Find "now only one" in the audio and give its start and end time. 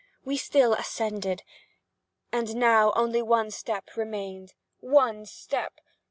2.55-3.51